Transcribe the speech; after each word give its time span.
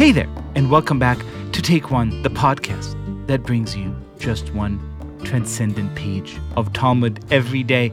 Hey 0.00 0.12
there, 0.12 0.30
and 0.54 0.70
welcome 0.70 0.98
back 0.98 1.18
to 1.52 1.60
Take 1.60 1.90
One, 1.90 2.22
the 2.22 2.30
podcast 2.30 2.96
that 3.26 3.42
brings 3.42 3.76
you 3.76 3.94
just 4.18 4.50
one 4.54 4.80
transcendent 5.24 5.94
page 5.94 6.38
of 6.56 6.72
Talmud 6.72 7.22
every 7.30 7.62
day. 7.62 7.92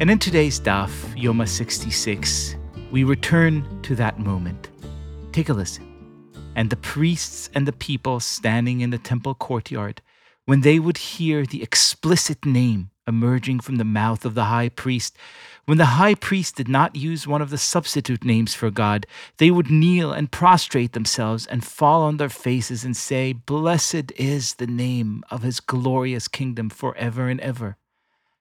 And 0.00 0.10
in 0.10 0.18
today's 0.18 0.58
Daf, 0.58 0.90
Yoma 1.14 1.46
66, 1.46 2.56
we 2.90 3.04
return 3.04 3.80
to 3.82 3.94
that 3.94 4.18
moment. 4.18 4.70
Take 5.30 5.48
a 5.48 5.52
listen. 5.52 5.86
And 6.56 6.68
the 6.68 6.78
priests 6.78 7.48
and 7.54 7.64
the 7.64 7.72
people 7.72 8.18
standing 8.18 8.80
in 8.80 8.90
the 8.90 8.98
temple 8.98 9.36
courtyard, 9.36 10.02
when 10.46 10.62
they 10.62 10.80
would 10.80 10.98
hear 10.98 11.46
the 11.46 11.62
explicit 11.62 12.44
name 12.44 12.90
emerging 13.06 13.60
from 13.60 13.76
the 13.76 13.84
mouth 13.84 14.24
of 14.24 14.34
the 14.34 14.44
high 14.44 14.68
priest. 14.68 15.16
When 15.64 15.78
the 15.78 15.96
high 16.00 16.14
priest 16.14 16.56
did 16.56 16.68
not 16.68 16.94
use 16.94 17.26
one 17.26 17.42
of 17.42 17.50
the 17.50 17.58
substitute 17.58 18.24
names 18.24 18.54
for 18.54 18.70
God, 18.70 19.06
they 19.38 19.50
would 19.50 19.70
kneel 19.70 20.12
and 20.12 20.30
prostrate 20.30 20.92
themselves 20.92 21.46
and 21.46 21.64
fall 21.64 22.02
on 22.02 22.18
their 22.18 22.28
faces 22.28 22.84
and 22.84 22.96
say, 22.96 23.32
Blessed 23.32 24.12
is 24.16 24.54
the 24.54 24.66
name 24.66 25.24
of 25.30 25.42
his 25.42 25.60
glorious 25.60 26.28
kingdom 26.28 26.70
forever 26.70 27.28
and 27.28 27.40
ever. 27.40 27.76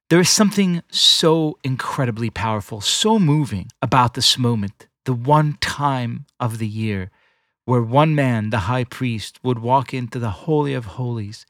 There 0.09 0.20
is 0.20 0.29
something 0.29 0.84
so 0.91 1.57
incredibly 1.63 2.29
powerful, 2.29 2.79
so 2.79 3.17
moving 3.17 3.70
about 3.81 4.13
this 4.13 4.37
moment, 4.37 4.87
the 5.05 5.13
one 5.13 5.57
time 5.61 6.25
of 6.39 6.59
the 6.59 6.67
year 6.67 7.09
where 7.65 7.81
one 7.81 8.13
man, 8.13 8.51
the 8.51 8.70
high 8.70 8.84
priest, 8.84 9.39
would 9.43 9.59
walk 9.59 9.93
into 9.93 10.20
the 10.20 10.29
Holy 10.29 10.73
of 10.73 10.85
Holies 10.85 11.45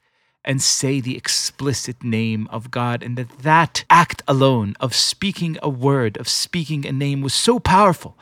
and 0.46 0.62
say 0.62 1.00
the 1.00 1.16
explicit 1.16 2.02
name 2.04 2.46
of 2.50 2.70
God, 2.70 3.02
and 3.02 3.18
that 3.18 3.40
that 3.40 3.84
act 3.90 4.22
alone 4.28 4.76
of 4.80 4.94
speaking 4.94 5.58
a 5.62 5.68
word, 5.68 6.16
of 6.16 6.28
speaking 6.28 6.86
a 6.86 6.92
name, 6.92 7.20
was 7.20 7.34
so 7.34 7.58
powerful 7.58 8.16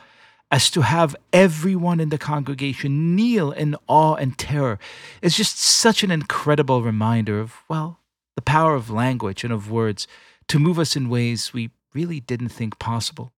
as 0.51 0.69
to 0.71 0.81
have 0.81 1.15
everyone 1.31 1.99
in 1.99 2.09
the 2.09 2.17
congregation 2.17 3.15
kneel 3.15 3.51
in 3.51 3.75
awe 3.87 4.15
and 4.15 4.37
terror. 4.37 4.79
It's 5.21 5.37
just 5.37 5.59
such 5.59 6.03
an 6.03 6.11
incredible 6.11 6.81
reminder 6.81 7.39
of, 7.39 7.55
well, 7.67 7.99
the 8.35 8.41
power 8.41 8.75
of 8.75 8.89
language 8.89 9.43
and 9.43 9.53
of 9.53 9.71
words 9.71 10.07
to 10.47 10.59
move 10.59 10.79
us 10.79 10.95
in 10.95 11.09
ways 11.09 11.53
we 11.53 11.71
really 11.93 12.19
didn't 12.19 12.49
think 12.49 12.77
possible. 12.79 13.31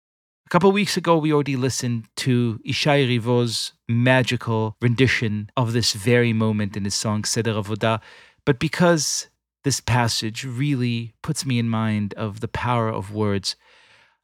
A 0.46 0.50
couple 0.50 0.70
of 0.70 0.76
weeks 0.76 0.96
ago, 0.96 1.18
we 1.18 1.34
already 1.34 1.56
listened 1.56 2.06
to 2.18 2.60
Ishay 2.66 3.08
Ribo's 3.08 3.74
magical 3.90 4.76
rendition 4.80 5.50
of 5.58 5.74
this 5.74 5.94
very 5.94 6.34
moment 6.34 6.78
in 6.78 6.84
his 6.86 6.96
song 6.96 7.24
Seder 7.24 7.54
Avodah. 7.54 8.00
But 8.46 8.60
because 8.60 9.28
this 9.64 9.82
passage 9.82 10.44
really 10.44 11.14
puts 11.24 11.46
me 11.46 11.58
in 11.58 11.68
mind 11.68 12.14
of 12.14 12.40
the 12.40 12.48
power 12.48 12.88
of 12.90 13.14
words, 13.14 13.56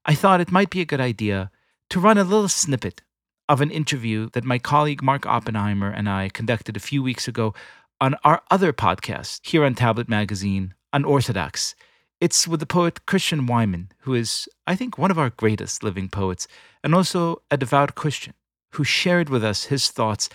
I 0.06 0.14
thought 0.14 0.42
it 0.42 0.52
might 0.52 0.70
be 0.70 0.82
a 0.82 0.86
good 0.86 1.02
idea 1.02 1.52
to 1.90 2.00
run 2.00 2.18
a 2.18 2.24
little 2.24 2.48
snippet 2.48 3.02
of 3.50 3.60
an 3.60 3.72
interview 3.72 4.30
that 4.34 4.46
my 4.46 4.60
colleague 4.60 5.04
Mark 5.04 5.26
Oppenheimer 5.26 5.90
and 5.90 6.08
I 6.08 6.30
conducted 6.30 6.78
a 6.78 6.80
few 6.80 7.04
weeks 7.04 7.28
ago 7.28 7.54
on 8.00 8.16
our 8.24 8.42
other 8.50 8.72
podcast 8.72 9.42
here 9.44 9.66
on 9.66 9.76
Tablet 9.76 10.08
Magazine, 10.08 10.74
Unorthodox. 10.94 11.76
It's 12.20 12.48
with 12.48 12.60
the 12.60 12.66
poet 12.66 13.06
Christian 13.08 13.48
Wiman, 13.48 13.90
who 14.02 14.14
is, 14.14 14.48
I 14.68 14.76
think, 14.76 14.98
one 14.98 15.12
of 15.12 15.20
our 15.20 15.32
greatest 15.32 15.84
living 15.84 16.08
poets, 16.08 16.48
and 16.84 16.94
also 16.94 17.42
a 17.50 17.58
devout 17.58 17.96
Christian, 17.96 18.34
who 18.74 18.84
shared 18.84 19.30
with 19.30 19.44
us 19.44 19.66
his 19.66 19.90
thoughts 19.90 20.30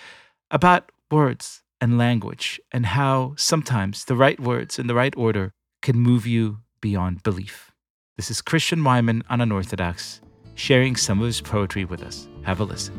about 0.50 0.91
words 1.11 1.62
and 1.81 1.99
language, 1.99 2.61
and 2.73 2.87
how 2.87 3.35
sometimes 3.37 4.05
the 4.05 4.17
right 4.17 4.41
words 4.41 4.79
in 4.79 4.87
the 4.87 4.95
right 4.95 5.15
order 5.17 5.53
can 5.83 5.99
move 5.99 6.27
you 6.27 6.59
beyond 6.81 7.23
belief. 7.23 7.71
This 8.17 8.31
is 8.31 8.41
Christian 8.41 8.81
Wiman 8.81 9.23
on 9.29 9.41
Unorthodox, 9.41 10.21
sharing 10.55 10.97
some 10.97 11.21
of 11.21 11.27
his 11.27 11.41
poetry 11.41 11.84
with 11.84 12.03
us. 12.03 12.28
Have 12.43 12.61
a 12.61 12.65
listen. 12.65 12.95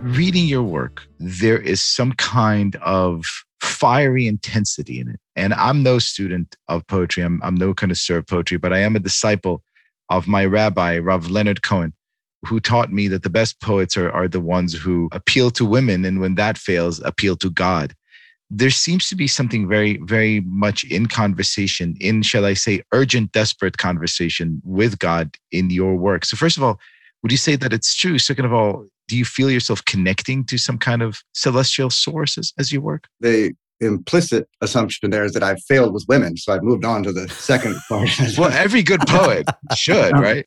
Reading 0.00 0.46
your 0.46 0.62
work, 0.62 1.06
there 1.18 1.58
is 1.58 1.80
some 1.80 2.12
kind 2.12 2.76
of 2.76 3.24
fiery 3.60 4.26
intensity 4.26 5.00
in 5.00 5.08
it. 5.08 5.18
And 5.34 5.54
I'm 5.54 5.82
no 5.82 5.98
student 5.98 6.54
of 6.68 6.86
poetry. 6.86 7.24
I'm, 7.24 7.40
I'm 7.42 7.56
no 7.56 7.74
connoisseur 7.74 8.18
of 8.18 8.26
poetry, 8.26 8.58
but 8.58 8.72
I 8.72 8.78
am 8.78 8.94
a 8.94 9.00
disciple 9.00 9.62
of 10.08 10.28
my 10.28 10.44
rabbi, 10.44 10.98
Rav 10.98 11.30
Leonard 11.30 11.62
Cohen, 11.62 11.94
who 12.44 12.60
taught 12.60 12.92
me 12.92 13.08
that 13.08 13.22
the 13.22 13.30
best 13.30 13.60
poets 13.60 13.96
are, 13.96 14.10
are 14.10 14.28
the 14.28 14.40
ones 14.40 14.74
who 14.74 15.08
appeal 15.12 15.50
to 15.52 15.64
women. 15.64 16.04
And 16.04 16.20
when 16.20 16.34
that 16.34 16.58
fails, 16.58 17.00
appeal 17.00 17.36
to 17.36 17.50
God. 17.50 17.94
There 18.50 18.70
seems 18.70 19.08
to 19.08 19.16
be 19.16 19.26
something 19.26 19.66
very, 19.66 19.96
very 19.98 20.40
much 20.40 20.84
in 20.84 21.06
conversation, 21.06 21.96
in, 22.00 22.22
shall 22.22 22.44
I 22.44 22.52
say, 22.52 22.82
urgent, 22.92 23.32
desperate 23.32 23.78
conversation 23.78 24.60
with 24.62 24.98
God 24.98 25.36
in 25.52 25.70
your 25.70 25.96
work. 25.96 26.26
So, 26.26 26.36
first 26.36 26.58
of 26.58 26.62
all, 26.62 26.78
would 27.22 27.32
you 27.32 27.38
say 27.38 27.56
that 27.56 27.72
it's 27.72 27.94
true? 27.94 28.18
Second 28.18 28.44
of 28.44 28.52
all, 28.52 28.86
do 29.08 29.16
you 29.16 29.24
feel 29.24 29.50
yourself 29.50 29.82
connecting 29.86 30.44
to 30.44 30.58
some 30.58 30.76
kind 30.76 31.00
of 31.00 31.22
celestial 31.32 31.88
sources 31.88 32.52
as 32.58 32.72
you 32.72 32.82
work? 32.82 33.08
The 33.20 33.54
implicit 33.80 34.48
assumption 34.60 35.10
there 35.10 35.24
is 35.24 35.32
that 35.32 35.42
I've 35.42 35.62
failed 35.64 35.92
with 35.92 36.04
women. 36.08 36.36
So 36.36 36.52
I've 36.52 36.62
moved 36.62 36.84
on 36.84 37.02
to 37.04 37.12
the 37.12 37.28
second 37.28 37.76
part. 37.88 38.08
well, 38.38 38.52
every 38.52 38.82
good 38.82 39.00
poet 39.06 39.46
should, 39.74 40.12
right? 40.12 40.46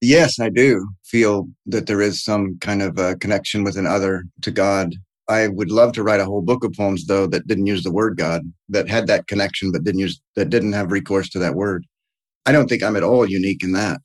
Yes, 0.00 0.38
I 0.40 0.48
do 0.48 0.88
feel 1.04 1.48
that 1.66 1.86
there 1.86 2.00
is 2.00 2.24
some 2.24 2.58
kind 2.60 2.82
of 2.82 2.98
a 2.98 3.16
connection 3.16 3.64
with 3.64 3.76
another 3.76 4.24
to 4.42 4.50
God. 4.50 4.94
I 5.28 5.48
would 5.48 5.70
love 5.70 5.92
to 5.92 6.02
write 6.02 6.20
a 6.20 6.24
whole 6.24 6.42
book 6.42 6.64
of 6.64 6.72
poems 6.72 7.06
though 7.06 7.26
that 7.28 7.46
didn't 7.46 7.66
use 7.66 7.84
the 7.84 7.92
word 7.92 8.16
God, 8.16 8.42
that 8.68 8.88
had 8.88 9.06
that 9.06 9.28
connection 9.28 9.70
but 9.70 9.84
didn't 9.84 10.00
use 10.00 10.20
that 10.34 10.50
didn't 10.50 10.72
have 10.72 10.90
recourse 10.90 11.28
to 11.30 11.38
that 11.38 11.54
word. 11.54 11.84
I 12.44 12.52
don't 12.52 12.68
think 12.68 12.82
I'm 12.82 12.96
at 12.96 13.04
all 13.04 13.28
unique 13.28 13.62
in 13.62 13.72
that. 13.72 14.00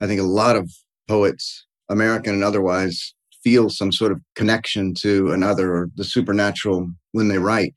I 0.00 0.06
think 0.06 0.20
a 0.20 0.24
lot 0.24 0.56
of 0.56 0.70
poets, 1.06 1.66
American 1.88 2.34
and 2.34 2.44
otherwise, 2.44 3.14
feel 3.42 3.70
some 3.70 3.92
sort 3.92 4.12
of 4.12 4.20
connection 4.34 4.94
to 4.94 5.32
another 5.32 5.72
or 5.72 5.88
the 5.96 6.04
supernatural 6.04 6.90
when 7.12 7.28
they 7.28 7.38
write. 7.38 7.74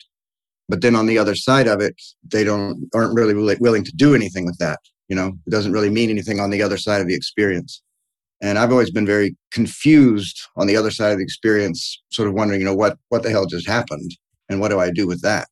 But 0.68 0.81
then 0.81 0.96
on 0.96 1.06
the 1.06 1.18
other 1.18 1.36
side 1.36 1.68
of 1.68 1.81
it, 1.81 1.96
they 2.24 2.44
don't 2.44 2.90
aren't 2.94 3.14
really, 3.14 3.34
really 3.34 3.58
willing 3.59 3.84
to 3.84 3.91
do 3.96 4.16
anything 4.16 4.46
with 4.46 4.58
that. 4.59 4.80
You 5.11 5.17
know, 5.17 5.33
it 5.45 5.49
doesn't 5.49 5.73
really 5.73 5.89
mean 5.89 6.09
anything 6.09 6.39
on 6.39 6.51
the 6.51 6.61
other 6.61 6.77
side 6.77 7.01
of 7.01 7.07
the 7.07 7.13
experience. 7.13 7.81
And 8.41 8.57
I've 8.57 8.72
always 8.72 8.91
been 8.91 9.05
very 9.05 9.35
confused 9.51 10.39
on 10.55 10.67
the 10.67 10.77
other 10.77 10.89
side 10.89 11.11
of 11.11 11.17
the 11.17 11.23
experience, 11.25 12.01
sort 12.13 12.29
of 12.29 12.33
wondering, 12.33 12.61
you 12.61 12.66
know, 12.66 12.73
what, 12.73 12.97
what 13.09 13.22
the 13.22 13.29
hell 13.29 13.45
just 13.45 13.67
happened? 13.67 14.09
And 14.47 14.61
what 14.61 14.69
do 14.69 14.79
I 14.79 14.89
do 14.89 15.05
with 15.05 15.22
that? 15.22 15.49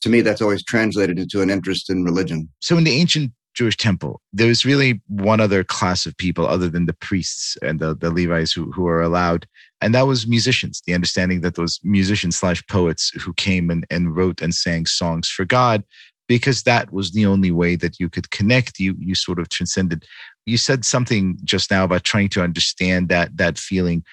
To 0.00 0.08
me, 0.08 0.22
that's 0.22 0.40
always 0.40 0.64
translated 0.64 1.18
into 1.18 1.42
an 1.42 1.50
interest 1.50 1.90
in 1.90 2.02
religion. 2.02 2.48
So 2.60 2.78
in 2.78 2.84
the 2.84 2.98
ancient 2.98 3.32
Jewish 3.52 3.76
temple, 3.76 4.22
there 4.32 4.48
was 4.48 4.64
really 4.64 5.02
one 5.08 5.38
other 5.38 5.64
class 5.64 6.06
of 6.06 6.16
people 6.16 6.46
other 6.46 6.70
than 6.70 6.86
the 6.86 6.94
priests 6.94 7.58
and 7.60 7.80
the, 7.80 7.94
the 7.94 8.10
Levites 8.10 8.52
who, 8.52 8.72
who 8.72 8.86
are 8.86 9.02
allowed. 9.02 9.46
And 9.82 9.94
that 9.94 10.06
was 10.06 10.26
musicians, 10.26 10.80
the 10.86 10.94
understanding 10.94 11.42
that 11.42 11.56
those 11.56 11.78
musicians 11.84 12.38
slash 12.38 12.66
poets 12.68 13.10
who 13.10 13.34
came 13.34 13.68
and, 13.68 13.86
and 13.90 14.16
wrote 14.16 14.40
and 14.40 14.54
sang 14.54 14.86
songs 14.86 15.28
for 15.28 15.44
God 15.44 15.84
because 16.28 16.62
that 16.62 16.92
was 16.92 17.12
the 17.12 17.26
only 17.26 17.50
way 17.50 17.76
that 17.76 18.00
you 18.00 18.08
could 18.08 18.30
connect 18.30 18.78
you 18.78 18.94
you 18.98 19.14
sort 19.14 19.38
of 19.38 19.48
transcended. 19.48 20.04
You 20.46 20.56
said 20.56 20.84
something 20.84 21.38
just 21.44 21.70
now 21.70 21.84
about 21.84 22.04
trying 22.04 22.28
to 22.30 22.42
understand 22.42 23.08
that 23.08 23.36
that 23.36 23.58
feeling. 23.58 24.04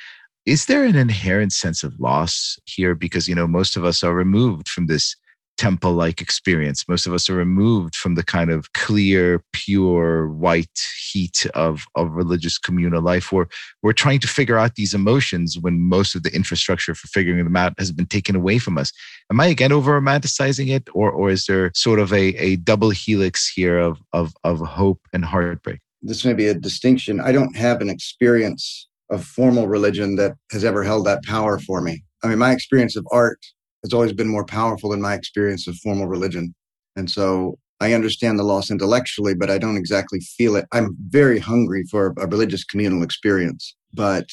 Is 0.45 0.65
there 0.65 0.83
an 0.83 0.95
inherent 0.95 1.53
sense 1.53 1.83
of 1.83 1.99
loss 1.99 2.57
here? 2.65 2.95
Because 2.95 3.27
you 3.27 3.35
know 3.35 3.47
most 3.47 3.77
of 3.77 3.85
us 3.85 4.03
are 4.03 4.13
removed 4.13 4.67
from 4.67 4.87
this 4.87 5.15
temple 5.61 5.93
like 5.93 6.21
experience. 6.21 6.87
Most 6.87 7.05
of 7.05 7.13
us 7.13 7.29
are 7.29 7.35
removed 7.35 7.95
from 7.95 8.15
the 8.15 8.23
kind 8.23 8.49
of 8.49 8.73
clear, 8.73 9.43
pure, 9.53 10.27
white 10.27 10.79
heat 11.11 11.45
of, 11.53 11.85
of 11.93 12.09
religious 12.13 12.57
communal 12.57 13.03
life. 13.03 13.31
We're, 13.31 13.45
we're 13.83 13.93
trying 13.93 14.21
to 14.21 14.27
figure 14.27 14.57
out 14.57 14.73
these 14.73 14.95
emotions 14.95 15.59
when 15.59 15.79
most 15.79 16.15
of 16.15 16.23
the 16.23 16.33
infrastructure 16.33 16.95
for 16.95 17.07
figuring 17.09 17.43
them 17.43 17.55
out 17.55 17.73
has 17.77 17.91
been 17.91 18.07
taken 18.07 18.35
away 18.35 18.57
from 18.57 18.79
us. 18.79 18.91
Am 19.31 19.39
I 19.39 19.47
again 19.55 19.71
over 19.71 20.01
romanticizing 20.01 20.69
it, 20.69 20.89
or, 20.95 21.11
or 21.11 21.29
is 21.29 21.45
there 21.45 21.71
sort 21.75 21.99
of 21.99 22.11
a, 22.11 22.25
a 22.47 22.55
double 22.55 22.89
helix 22.89 23.47
here 23.47 23.77
of, 23.77 23.99
of, 24.13 24.33
of 24.43 24.61
hope 24.61 25.01
and 25.13 25.23
heartbreak? 25.23 25.79
This 26.01 26.25
may 26.25 26.33
be 26.33 26.47
a 26.47 26.55
distinction. 26.55 27.21
I 27.21 27.31
don't 27.31 27.55
have 27.55 27.81
an 27.81 27.89
experience 27.89 28.87
of 29.11 29.23
formal 29.23 29.67
religion 29.67 30.15
that 30.15 30.33
has 30.51 30.63
ever 30.63 30.83
held 30.83 31.05
that 31.05 31.23
power 31.23 31.59
for 31.59 31.81
me. 31.81 32.03
I 32.23 32.29
mean, 32.29 32.39
my 32.39 32.51
experience 32.51 32.95
of 32.95 33.05
art 33.11 33.39
has 33.83 33.93
always 33.93 34.13
been 34.13 34.27
more 34.27 34.45
powerful 34.45 34.93
in 34.93 35.01
my 35.01 35.13
experience 35.13 35.67
of 35.67 35.75
formal 35.77 36.07
religion. 36.07 36.53
And 36.95 37.09
so 37.09 37.57
I 37.79 37.93
understand 37.93 38.37
the 38.37 38.43
loss 38.43 38.69
intellectually, 38.69 39.33
but 39.33 39.49
I 39.49 39.57
don't 39.57 39.77
exactly 39.77 40.19
feel 40.19 40.55
it. 40.55 40.65
I'm 40.71 40.95
very 41.09 41.39
hungry 41.39 41.83
for 41.89 42.13
a 42.17 42.27
religious 42.27 42.63
communal 42.63 43.01
experience, 43.01 43.75
but 43.93 44.27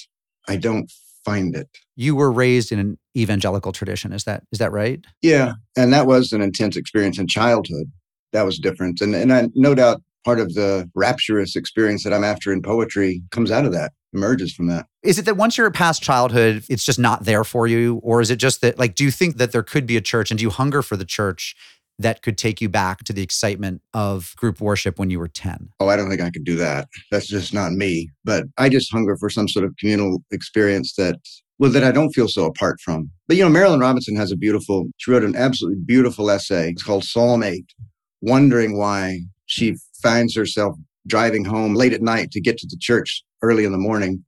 I 0.49 0.57
don't 0.57 0.93
find 1.25 1.57
it. 1.57 1.69
You 1.97 2.15
were 2.15 2.31
raised 2.31 2.73
in 2.73 2.79
an 2.79 2.99
evangelical 3.17 3.73
tradition, 3.73 4.13
is 4.13 4.25
that 4.25 4.45
is 4.53 4.59
that 4.59 4.73
right? 4.73 5.05
Yeah, 5.23 5.55
and 5.77 5.93
that 5.93 6.07
was 6.07 6.33
an 6.33 6.43
intense 6.43 6.77
experience 6.77 7.19
in 7.19 7.27
childhood. 7.27 7.91
That 8.33 8.43
was 8.43 8.59
different, 8.59 9.01
and 9.01 9.15
and 9.15 9.33
I, 9.33 9.49
no 9.55 9.75
doubt 9.75 10.03
part 10.25 10.41
of 10.41 10.55
the 10.55 10.89
rapturous 10.95 11.57
experience 11.57 12.05
that 12.05 12.13
I'm 12.13 12.25
after 12.25 12.53
in 12.53 12.61
poetry 12.61 13.23
comes 13.31 13.51
out 13.51 13.65
of 13.65 13.73
that 13.73 13.93
emerges 14.13 14.55
from 14.55 14.67
that. 14.69 14.87
Is 15.03 15.19
it 15.19 15.25
that 15.25 15.37
once 15.37 15.59
you're 15.59 15.71
past 15.71 16.03
childhood, 16.03 16.65
it's 16.69 16.85
just 16.85 16.99
not 16.99 17.25
there 17.25 17.45
for 17.45 17.67
you? 17.67 18.01
Or 18.03 18.21
is 18.21 18.31
it 18.31 18.37
just 18.37 18.61
that, 18.63 18.79
like, 18.79 18.95
do 18.95 19.05
you 19.05 19.11
think 19.11 19.37
that 19.37 19.53
there 19.53 19.63
could 19.63 19.87
be 19.87 19.97
a 19.97 20.01
church 20.01 20.31
and 20.31 20.39
do 20.39 20.43
you 20.43 20.51
hunger 20.51 20.83
for 20.83 20.97
the 20.97 21.05
church 21.05 21.55
that 22.01 22.23
could 22.23 22.39
take 22.39 22.61
you 22.61 22.69
back 22.69 23.03
to 23.05 23.13
the 23.13 23.23
excitement 23.23 23.83
of 23.93 24.35
group 24.37 24.61
worship 24.61 24.99
when 24.99 25.11
you 25.11 25.19
were 25.19 25.29
10? 25.29 25.71
Oh, 25.81 25.89
I 25.89 25.97
don't 25.97 26.09
think 26.09 26.21
I 26.21 26.31
could 26.31 26.45
do 26.45 26.57
that. 26.57 26.89
That's 27.11 27.27
just 27.27 27.53
not 27.53 27.73
me. 27.73 28.09
But 28.25 28.45
I 28.57 28.69
just 28.69 28.93
hunger 28.93 29.17
for 29.17 29.29
some 29.29 29.49
sort 29.49 29.65
of 29.65 29.75
communal 29.79 30.23
experience 30.31 30.95
that 30.95 31.17
well, 31.59 31.73
that 31.73 31.85
I 31.85 31.91
don't 31.91 32.11
feel 32.11 32.29
so 32.29 32.47
apart 32.47 32.81
from. 32.81 33.11
But 33.27 33.37
you 33.37 33.49
know, 33.49 33.51
Marilynne 33.51 33.81
Robinson 33.81 34.17
has 34.17 34.31
a 34.31 34.37
beautiful, 34.37 34.87
she 34.99 35.11
wrote 35.11 35.25
an 35.25 35.37
absolutely 35.37 35.81
beautiful 35.85 36.31
essay. 36.31 36.71
It's 36.71 36.83
called 36.83 37.05
Psalm 37.05 37.43
8, 37.43 37.65
wondering 38.21 38.79
why 38.79 39.21
she 39.47 39.75
finds 40.03 40.37
herself 40.37 40.77
driving 41.09 41.45
home 41.45 41.75
late 41.75 41.93
at 41.93 42.03
night 42.03 42.31
to 42.33 42.41
get 42.41 42.59
to 42.59 42.67
the 42.69 42.79
church 42.81 43.23
early 43.43 43.65
in 43.65 43.73
the 43.73 43.79
morning. 43.79 44.25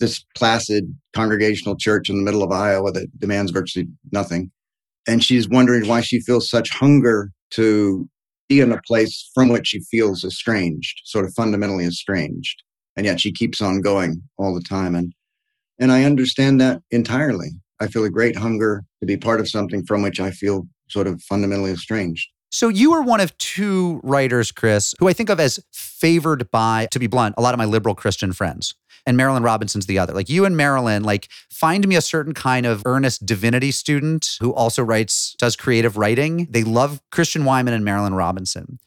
This 0.00 0.24
placid 0.36 0.94
congregational 1.14 1.76
church 1.76 2.10
in 2.10 2.16
the 2.16 2.22
middle 2.22 2.42
of 2.42 2.50
Iowa 2.50 2.92
that 2.92 3.18
demands 3.18 3.52
virtually 3.52 3.86
nothing. 4.12 4.50
And 5.06 5.22
she's 5.22 5.48
wondering 5.48 5.86
why 5.86 6.00
she 6.00 6.20
feels 6.20 6.48
such 6.48 6.70
hunger 6.70 7.30
to 7.50 8.08
be 8.48 8.60
in 8.60 8.72
a 8.72 8.80
place 8.82 9.30
from 9.34 9.48
which 9.48 9.68
she 9.68 9.80
feels 9.90 10.24
estranged, 10.24 11.00
sort 11.04 11.24
of 11.24 11.34
fundamentally 11.34 11.84
estranged. 11.84 12.62
And 12.96 13.06
yet 13.06 13.20
she 13.20 13.32
keeps 13.32 13.60
on 13.60 13.80
going 13.80 14.22
all 14.38 14.54
the 14.54 14.62
time. 14.62 14.94
And 14.94 15.12
and 15.78 15.90
I 15.90 16.04
understand 16.04 16.60
that 16.60 16.82
entirely. 16.90 17.48
I 17.80 17.88
feel 17.88 18.04
a 18.04 18.10
great 18.10 18.36
hunger 18.36 18.84
to 19.00 19.06
be 19.06 19.16
part 19.16 19.40
of 19.40 19.48
something 19.48 19.84
from 19.84 20.02
which 20.02 20.20
I 20.20 20.30
feel 20.30 20.68
sort 20.88 21.06
of 21.06 21.20
fundamentally 21.22 21.72
estranged. 21.72 22.28
So 22.54 22.68
you 22.68 22.92
are 22.92 23.02
one 23.02 23.18
of 23.18 23.36
two 23.38 24.00
writers, 24.04 24.52
Chris, 24.52 24.94
who 25.00 25.08
I 25.08 25.12
think 25.12 25.28
of 25.28 25.40
as 25.40 25.58
favored 25.72 26.48
by, 26.52 26.86
to 26.92 27.00
be 27.00 27.08
blunt, 27.08 27.34
a 27.36 27.42
lot 27.42 27.52
of 27.52 27.58
my 27.58 27.64
liberal 27.64 27.96
Christian 27.96 28.32
friends. 28.32 28.76
And 29.04 29.18
Marilynne 29.18 29.42
Robinson's 29.42 29.86
the 29.86 29.98
other. 29.98 30.12
Like 30.12 30.28
you 30.28 30.44
and 30.44 30.54
Marilynne, 30.54 31.04
like 31.04 31.28
find 31.50 31.86
me 31.88 31.96
a 31.96 32.00
certain 32.00 32.32
kind 32.32 32.64
of 32.64 32.84
earnest 32.86 33.26
divinity 33.26 33.72
student 33.72 34.36
who 34.40 34.54
also 34.54 34.84
writes, 34.84 35.34
does 35.36 35.56
creative 35.56 35.96
writing. 35.96 36.46
They 36.48 36.62
love 36.62 37.00
Christian 37.10 37.42
Wiman 37.42 37.72
and 37.72 37.84
Marilynne 37.84 38.16
Robinson. 38.16 38.78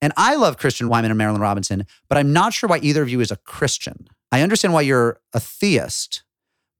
And 0.00 0.12
I 0.16 0.34
love 0.34 0.58
Christian 0.58 0.88
Wiman 0.88 1.12
and 1.12 1.20
Marilynne 1.20 1.38
Robinson, 1.38 1.86
but 2.08 2.18
I'm 2.18 2.32
not 2.32 2.52
sure 2.52 2.68
why 2.68 2.78
either 2.78 3.02
of 3.02 3.08
you 3.08 3.20
is 3.20 3.30
a 3.30 3.36
Christian. 3.36 4.08
I 4.32 4.42
understand 4.42 4.74
why 4.74 4.80
you're 4.80 5.20
a 5.32 5.38
theist, 5.38 6.24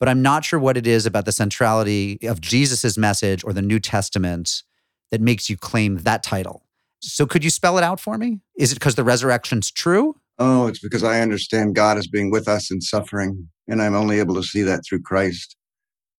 but 0.00 0.08
I'm 0.08 0.22
not 0.22 0.44
sure 0.44 0.58
what 0.58 0.76
it 0.76 0.88
is 0.88 1.06
about 1.06 1.24
the 1.24 1.30
centrality 1.30 2.18
of 2.24 2.40
Jesus's 2.40 2.98
message 2.98 3.44
or 3.44 3.52
the 3.52 3.62
New 3.62 3.78
Testament 3.78 4.64
that 5.12 5.20
makes 5.20 5.48
you 5.48 5.56
claim 5.56 5.98
that 5.98 6.24
title. 6.24 6.64
So 7.00 7.26
could 7.26 7.44
you 7.44 7.50
spell 7.50 7.78
it 7.78 7.84
out 7.84 8.00
for 8.00 8.18
me? 8.18 8.40
Is 8.58 8.72
it 8.72 8.76
because 8.76 8.96
the 8.96 9.04
resurrection's 9.04 9.70
true? 9.70 10.16
Oh, 10.38 10.66
it's 10.66 10.80
because 10.80 11.04
I 11.04 11.20
understand 11.20 11.76
God 11.76 11.98
as 11.98 12.08
being 12.08 12.30
with 12.30 12.48
us 12.48 12.72
in 12.72 12.80
suffering, 12.80 13.48
and 13.68 13.80
I'm 13.80 13.94
only 13.94 14.18
able 14.18 14.34
to 14.34 14.42
see 14.42 14.62
that 14.62 14.80
through 14.88 15.02
Christ. 15.02 15.56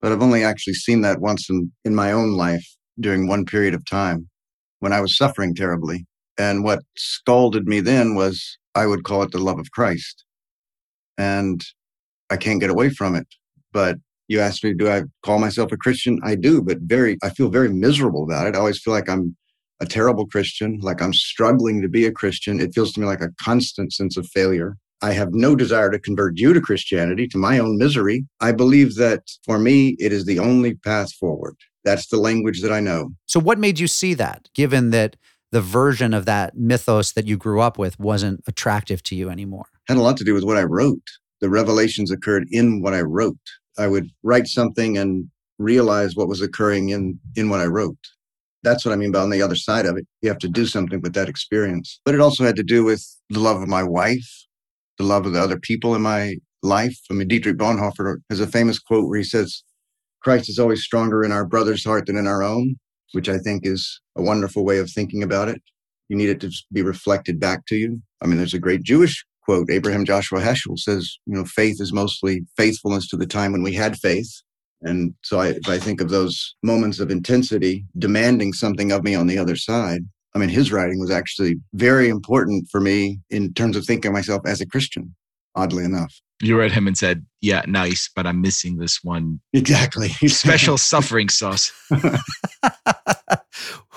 But 0.01 0.11
I've 0.11 0.21
only 0.21 0.43
actually 0.43 0.75
seen 0.75 1.01
that 1.01 1.19
once 1.19 1.49
in, 1.49 1.71
in 1.83 1.95
my 1.95 2.11
own 2.11 2.33
life 2.33 2.65
during 2.99 3.27
one 3.27 3.45
period 3.45 3.73
of 3.73 3.85
time 3.85 4.29
when 4.79 4.93
I 4.93 5.01
was 5.01 5.17
suffering 5.17 5.55
terribly. 5.55 6.05
And 6.37 6.63
what 6.63 6.83
scalded 6.95 7.67
me 7.67 7.79
then 7.79 8.15
was 8.15 8.57
I 8.75 8.85
would 8.85 9.03
call 9.03 9.23
it 9.23 9.31
the 9.31 9.39
love 9.39 9.59
of 9.59 9.71
Christ. 9.71 10.23
And 11.17 11.63
I 12.29 12.37
can't 12.37 12.59
get 12.59 12.69
away 12.69 12.89
from 12.89 13.15
it. 13.15 13.27
But 13.71 13.97
you 14.27 14.39
asked 14.39 14.63
me, 14.63 14.73
do 14.73 14.89
I 14.89 15.03
call 15.23 15.39
myself 15.39 15.71
a 15.71 15.77
Christian? 15.77 16.19
I 16.23 16.35
do, 16.35 16.61
but 16.61 16.79
very, 16.81 17.17
I 17.23 17.29
feel 17.29 17.49
very 17.49 17.69
miserable 17.69 18.23
about 18.23 18.47
it. 18.47 18.55
I 18.55 18.59
always 18.59 18.79
feel 18.81 18.93
like 18.93 19.09
I'm 19.09 19.35
a 19.79 19.85
terrible 19.85 20.25
Christian, 20.25 20.79
like 20.81 21.01
I'm 21.01 21.13
struggling 21.13 21.81
to 21.81 21.89
be 21.89 22.05
a 22.05 22.11
Christian. 22.11 22.59
It 22.59 22.73
feels 22.73 22.93
to 22.93 23.01
me 23.01 23.05
like 23.05 23.21
a 23.21 23.31
constant 23.41 23.93
sense 23.93 24.17
of 24.17 24.27
failure. 24.27 24.77
I 25.01 25.11
have 25.11 25.33
no 25.33 25.55
desire 25.55 25.91
to 25.91 25.99
convert 25.99 26.39
you 26.39 26.53
to 26.53 26.61
Christianity, 26.61 27.27
to 27.27 27.37
my 27.37 27.59
own 27.59 27.77
misery. 27.77 28.25
I 28.39 28.53
believe 28.53 28.95
that 28.95 29.23
for 29.43 29.59
me, 29.59 29.97
it 29.99 30.13
is 30.13 30.25
the 30.25 30.39
only 30.39 30.75
path 30.75 31.11
forward. 31.13 31.55
That's 31.83 32.07
the 32.07 32.17
language 32.17 32.61
that 32.61 32.71
I 32.71 32.79
know. 32.79 33.09
So, 33.25 33.41
what 33.41 33.59
made 33.59 33.79
you 33.79 33.87
see 33.87 34.13
that, 34.13 34.47
given 34.55 34.91
that 34.91 35.17
the 35.51 35.59
version 35.59 36.13
of 36.13 36.25
that 36.25 36.55
mythos 36.55 37.11
that 37.11 37.27
you 37.27 37.35
grew 37.35 37.59
up 37.59 37.77
with 37.77 37.99
wasn't 37.99 38.41
attractive 38.47 39.03
to 39.03 39.15
you 39.15 39.29
anymore? 39.29 39.65
Had 39.89 39.97
a 39.97 40.01
lot 40.01 40.15
to 40.17 40.23
do 40.23 40.33
with 40.33 40.45
what 40.45 40.55
I 40.55 40.63
wrote. 40.63 41.03
The 41.41 41.49
revelations 41.49 42.09
occurred 42.09 42.47
in 42.49 42.81
what 42.81 42.93
I 42.93 43.01
wrote. 43.01 43.35
I 43.77 43.87
would 43.87 44.09
write 44.23 44.47
something 44.47 44.97
and 44.97 45.29
realize 45.59 46.15
what 46.15 46.27
was 46.27 46.41
occurring 46.41 46.89
in 46.89 47.19
in 47.35 47.49
what 47.49 47.61
I 47.61 47.65
wrote. 47.65 47.97
That's 48.63 48.85
what 48.85 48.93
I 48.93 48.95
mean 48.95 49.11
by 49.11 49.19
on 49.19 49.29
the 49.29 49.41
other 49.41 49.55
side 49.55 49.85
of 49.85 49.97
it. 49.97 50.07
You 50.21 50.29
have 50.29 50.39
to 50.39 50.47
do 50.47 50.65
something 50.65 51.01
with 51.01 51.13
that 51.13 51.29
experience. 51.29 51.99
But 52.05 52.15
it 52.15 52.21
also 52.21 52.45
had 52.45 52.55
to 52.55 52.63
do 52.63 52.83
with 52.83 53.05
the 53.29 53.39
love 53.39 53.61
of 53.61 53.67
my 53.67 53.83
wife, 53.83 54.45
the 54.97 55.03
love 55.03 55.25
of 55.25 55.33
the 55.33 55.41
other 55.41 55.59
people 55.59 55.95
in 55.95 56.01
my 56.01 56.37
life. 56.61 56.97
I 57.11 57.13
mean, 57.13 57.27
Dietrich 57.27 57.57
Bonhoeffer 57.57 58.17
has 58.29 58.39
a 58.39 58.47
famous 58.47 58.79
quote 58.79 59.09
where 59.09 59.17
he 59.17 59.23
says, 59.23 59.63
Christ 60.21 60.49
is 60.49 60.59
always 60.59 60.81
stronger 60.81 61.23
in 61.23 61.33
our 61.33 61.45
brother's 61.45 61.83
heart 61.83 62.05
than 62.05 62.15
in 62.15 62.27
our 62.27 62.41
own, 62.41 62.77
which 63.11 63.27
I 63.27 63.37
think 63.37 63.65
is 63.65 63.99
a 64.15 64.21
wonderful 64.21 64.63
way 64.63 64.77
of 64.77 64.89
thinking 64.89 65.21
about 65.21 65.49
it. 65.49 65.61
You 66.07 66.15
need 66.15 66.29
it 66.29 66.39
to 66.41 66.51
be 66.71 66.81
reflected 66.81 67.39
back 67.39 67.65
to 67.65 67.75
you. 67.75 68.01
I 68.21 68.27
mean, 68.27 68.37
there's 68.37 68.53
a 68.53 68.59
great 68.59 68.83
Jewish 68.83 69.25
quote. 69.43 69.69
Abraham 69.69 70.05
Joshua 70.05 70.39
Heschel 70.39 70.77
says, 70.77 71.17
you 71.25 71.35
know, 71.35 71.45
faith 71.45 71.79
is 71.79 71.93
mostly 71.93 72.41
faithfulness 72.57 73.07
to 73.09 73.17
the 73.17 73.25
time 73.27 73.51
when 73.51 73.63
we 73.63 73.73
had 73.73 73.97
faith. 73.97 74.41
And 74.81 75.13
so 75.23 75.39
I, 75.39 75.47
if 75.49 75.67
I 75.67 75.77
think 75.77 76.01
of 76.01 76.09
those 76.09 76.55
moments 76.61 76.99
of 76.99 77.09
intensity 77.09 77.85
demanding 77.97 78.53
something 78.53 78.91
of 78.91 79.03
me 79.03 79.15
on 79.15 79.27
the 79.27 79.37
other 79.37 79.55
side, 79.55 80.01
I 80.35 80.39
mean, 80.39 80.49
his 80.49 80.71
writing 80.71 80.99
was 80.99 81.11
actually 81.11 81.55
very 81.73 82.09
important 82.09 82.67
for 82.69 82.81
me 82.81 83.19
in 83.29 83.53
terms 83.53 83.77
of 83.77 83.85
thinking 83.85 84.09
of 84.09 84.13
myself 84.13 84.41
as 84.45 84.61
a 84.61 84.65
Christian, 84.65 85.15
oddly 85.55 85.83
enough. 85.83 86.13
You 86.41 86.57
read 86.57 86.71
him 86.71 86.87
and 86.87 86.97
said, 86.97 87.25
Yeah, 87.39 87.63
nice, 87.67 88.09
but 88.13 88.25
I'm 88.25 88.41
missing 88.41 88.77
this 88.77 88.99
one 89.03 89.39
Exactly. 89.53 90.09
special 90.27 90.77
suffering 90.77 91.29
sauce. 91.29 91.71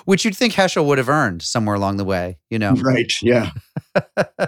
Which 0.05 0.23
you'd 0.23 0.37
think 0.37 0.53
Heschel 0.53 0.85
would 0.85 0.99
have 0.99 1.09
earned 1.09 1.41
somewhere 1.41 1.75
along 1.75 1.97
the 1.97 2.05
way, 2.05 2.37
you 2.49 2.59
know? 2.59 2.73
right. 2.73 3.11
Yeah. 3.21 3.51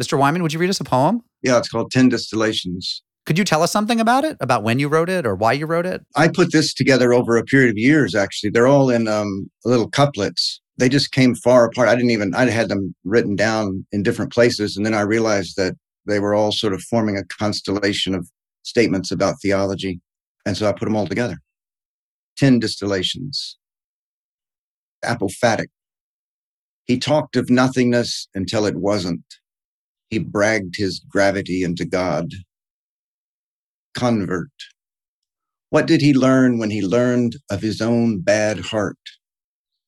Mr. 0.00 0.18
Wiman, 0.18 0.42
would 0.42 0.52
you 0.52 0.58
read 0.58 0.70
us 0.70 0.80
a 0.80 0.84
poem? 0.84 1.22
Yeah. 1.42 1.58
It's 1.58 1.68
called 1.68 1.90
10 1.90 2.08
Distillations. 2.08 3.02
Could 3.26 3.36
you 3.38 3.44
tell 3.44 3.62
us 3.62 3.70
something 3.70 4.00
about 4.00 4.24
it, 4.24 4.36
about 4.40 4.62
when 4.62 4.78
you 4.78 4.88
wrote 4.88 5.10
it 5.10 5.26
or 5.26 5.34
why 5.34 5.52
you 5.52 5.66
wrote 5.66 5.86
it? 5.86 6.02
I 6.16 6.28
put 6.28 6.52
this 6.52 6.72
together 6.72 7.12
over 7.12 7.36
a 7.36 7.44
period 7.44 7.70
of 7.70 7.76
years, 7.76 8.14
actually. 8.14 8.50
They're 8.50 8.66
all 8.66 8.88
in 8.88 9.08
um, 9.08 9.50
little 9.64 9.88
couplets. 9.88 10.60
They 10.78 10.88
just 10.88 11.12
came 11.12 11.34
far 11.34 11.66
apart. 11.66 11.88
I 11.88 11.94
didn't 11.94 12.10
even, 12.10 12.34
I 12.34 12.48
had 12.48 12.70
them 12.70 12.94
written 13.04 13.36
down 13.36 13.86
in 13.92 14.02
different 14.02 14.32
places. 14.32 14.76
And 14.76 14.86
then 14.86 14.94
I 14.94 15.02
realized 15.02 15.56
that 15.58 15.74
they 16.06 16.18
were 16.18 16.34
all 16.34 16.50
sort 16.50 16.72
of 16.72 16.82
forming 16.82 17.18
a 17.18 17.24
constellation 17.24 18.14
of 18.14 18.28
statements 18.62 19.10
about 19.10 19.36
theology. 19.42 20.00
And 20.46 20.56
so 20.56 20.66
I 20.66 20.72
put 20.72 20.86
them 20.86 20.96
all 20.96 21.06
together. 21.06 21.36
10 22.38 22.58
distillations. 22.58 23.58
Apophatic. 25.04 25.66
He 26.86 26.98
talked 26.98 27.36
of 27.36 27.50
nothingness 27.50 28.28
until 28.34 28.64
it 28.64 28.76
wasn't. 28.76 29.22
He 30.10 30.18
bragged 30.18 30.74
his 30.76 30.98
gravity 30.98 31.62
into 31.62 31.84
God. 31.84 32.32
Convert. 33.94 34.50
What 35.70 35.86
did 35.86 36.00
he 36.00 36.12
learn 36.12 36.58
when 36.58 36.70
he 36.70 36.82
learned 36.82 37.36
of 37.48 37.62
his 37.62 37.80
own 37.80 38.20
bad 38.20 38.58
heart? 38.58 38.98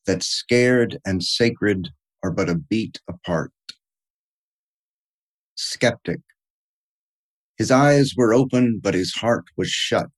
That 0.07 0.23
scared 0.23 0.99
and 1.05 1.23
sacred 1.23 1.88
are 2.23 2.31
but 2.31 2.49
a 2.49 2.55
beat 2.55 3.00
apart. 3.09 3.52
Skeptic. 5.57 6.21
His 7.57 7.71
eyes 7.71 8.14
were 8.17 8.33
open, 8.33 8.81
but 8.83 8.95
his 8.95 9.12
heart 9.14 9.45
was 9.57 9.69
shut. 9.69 10.11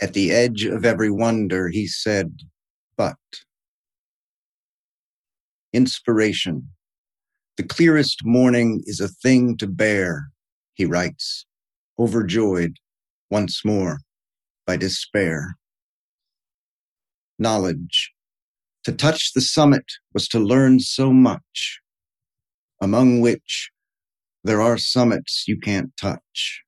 At 0.00 0.12
the 0.12 0.32
edge 0.32 0.64
of 0.64 0.84
every 0.84 1.10
wonder, 1.10 1.68
he 1.68 1.86
said, 1.86 2.40
but. 2.96 3.16
Inspiration. 5.72 6.68
The 7.58 7.64
clearest 7.64 8.24
morning 8.24 8.82
is 8.86 8.98
a 8.98 9.08
thing 9.08 9.58
to 9.58 9.66
bear, 9.66 10.28
he 10.72 10.86
writes, 10.86 11.44
overjoyed 11.98 12.78
once 13.30 13.62
more 13.62 13.98
by 14.66 14.78
despair. 14.78 15.56
Knowledge. 17.38 18.12
To 18.84 18.92
touch 18.92 19.34
the 19.34 19.42
summit 19.42 19.84
was 20.14 20.28
to 20.28 20.40
learn 20.40 20.80
so 20.80 21.12
much, 21.12 21.80
among 22.80 23.20
which 23.20 23.70
there 24.42 24.62
are 24.62 24.78
summits 24.78 25.44
you 25.46 25.60
can't 25.60 25.94
touch. 25.98 26.62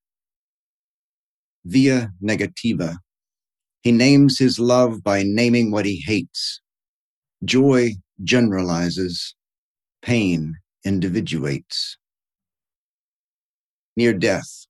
Via 1.65 2.11
negativa. 2.23 2.99
He 3.83 3.91
names 3.91 4.39
his 4.39 4.59
love 4.59 5.03
by 5.03 5.23
naming 5.25 5.71
what 5.71 5.87
he 5.87 6.03
hates. 6.05 6.61
Joy 7.43 7.93
generalizes. 8.23 9.35
Pain 10.03 10.57
individuates. 10.85 11.99
Near 13.97 14.15
death. 14.15 14.67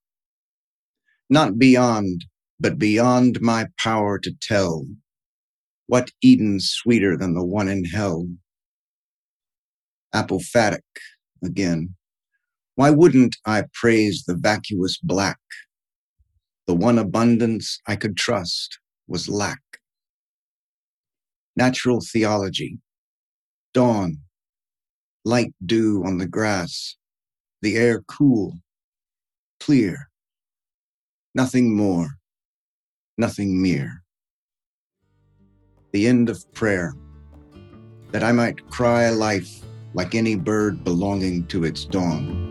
Not 1.30 1.58
beyond, 1.58 2.26
but 2.60 2.78
beyond 2.78 3.40
my 3.42 3.68
power 3.78 4.18
to 4.20 4.32
tell. 4.40 4.86
What 5.88 6.10
Eden's 6.24 6.70
sweeter 6.70 7.16
than 7.16 7.34
the 7.34 7.44
one 7.44 7.68
in 7.68 7.84
hell? 7.84 8.28
Apophatic 10.14 10.82
again. 11.44 11.94
Why 12.76 12.90
wouldn't 12.90 13.36
I 13.46 13.64
praise 13.74 14.24
the 14.26 14.36
vacuous 14.36 14.98
black? 14.98 15.38
The 16.66 16.74
one 16.74 16.98
abundance 16.98 17.80
I 17.86 17.96
could 17.96 18.16
trust 18.16 18.78
was 19.08 19.28
lack. 19.28 19.60
Natural 21.56 22.00
theology. 22.00 22.78
dawn, 23.74 24.18
light 25.24 25.54
dew 25.64 26.02
on 26.04 26.18
the 26.18 26.26
grass, 26.26 26.96
the 27.62 27.76
air 27.76 28.02
cool, 28.08 28.58
clear, 29.58 30.10
nothing 31.34 31.74
more, 31.74 32.08
nothing 33.16 33.60
mere. 33.60 34.02
The 35.92 36.06
end 36.06 36.28
of 36.28 36.52
prayer, 36.52 36.94
that 38.10 38.22
I 38.22 38.32
might 38.32 38.68
cry 38.68 39.08
life 39.08 39.60
like 39.94 40.14
any 40.14 40.34
bird 40.34 40.84
belonging 40.84 41.46
to 41.46 41.64
its 41.64 41.84
dawn. 41.84 42.42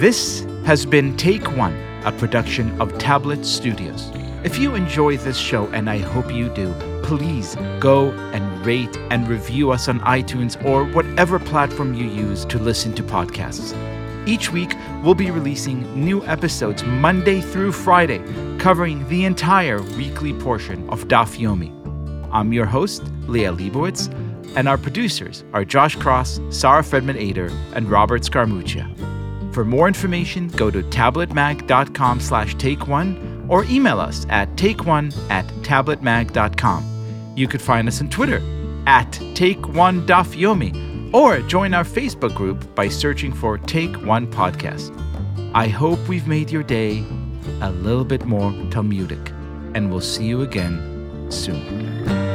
This 0.00 0.46
has 0.64 0.86
been 0.86 1.16
Take 1.16 1.56
One, 1.56 1.76
a 2.04 2.12
production 2.12 2.80
of 2.80 2.96
Tablet 2.98 3.44
Studios. 3.44 4.12
If 4.42 4.58
you 4.58 4.74
enjoy 4.74 5.18
this 5.18 5.36
show, 5.36 5.66
and 5.66 5.90
I 5.90 5.98
hope 5.98 6.32
you 6.32 6.48
do, 6.48 6.72
please 7.02 7.56
go 7.78 8.10
and 8.32 8.64
rate 8.64 8.96
and 9.10 9.28
review 9.28 9.70
us 9.70 9.86
on 9.86 10.00
iTunes 10.00 10.62
or 10.64 10.84
whatever 10.84 11.38
platform 11.38 11.92
you 11.92 12.06
use 12.06 12.46
to 12.46 12.58
listen 12.58 12.94
to 12.94 13.02
podcasts. 13.02 13.76
Each 14.26 14.50
week, 14.50 14.72
we'll 15.02 15.14
be 15.14 15.30
releasing 15.30 15.82
new 15.94 16.24
episodes 16.24 16.82
Monday 16.84 17.42
through 17.42 17.72
Friday, 17.72 18.22
covering 18.58 19.06
the 19.10 19.26
entire 19.26 19.82
weekly 19.82 20.32
portion 20.32 20.88
of 20.88 21.06
Daf 21.06 21.36
Yomi. 21.36 21.70
I'm 22.32 22.54
your 22.54 22.66
host, 22.66 23.04
Liel 23.26 23.58
Leibovitz, 23.58 24.08
and 24.56 24.66
our 24.66 24.78
producers 24.78 25.44
are 25.52 25.66
Josh 25.66 25.96
Cross, 25.96 26.40
Sarah 26.48 26.82
Fredman 26.82 27.16
Ader, 27.16 27.50
and 27.74 27.90
Robert 27.90 28.22
Scaramuccia. 28.22 28.88
For 29.52 29.66
more 29.66 29.86
information, 29.86 30.48
go 30.48 30.70
to 30.70 30.82
tabletmag.com 30.82 32.20
slash 32.20 32.54
take 32.54 32.88
one 32.88 33.29
or 33.50 33.64
email 33.64 34.00
us 34.00 34.24
at 34.30 34.48
takeone 34.56 35.12
at 35.28 35.44
tabletmag.com. 35.62 37.34
You 37.36 37.48
could 37.48 37.60
find 37.60 37.86
us 37.88 38.00
on 38.00 38.08
Twitter 38.08 38.40
at 38.86 39.10
take1dafyomi 39.34 41.12
or 41.12 41.40
join 41.40 41.74
our 41.74 41.84
Facebook 41.84 42.34
group 42.34 42.74
by 42.74 42.88
searching 42.88 43.32
for 43.32 43.58
Take 43.58 43.94
One 44.06 44.30
Podcast. 44.30 44.96
I 45.52 45.66
hope 45.68 45.98
we've 46.08 46.28
made 46.28 46.50
your 46.50 46.62
day 46.62 47.04
a 47.60 47.70
little 47.70 48.04
bit 48.04 48.24
more 48.24 48.52
Talmudic, 48.70 49.30
and 49.74 49.90
we'll 49.90 50.00
see 50.00 50.26
you 50.26 50.42
again 50.42 51.26
soon. 51.28 52.29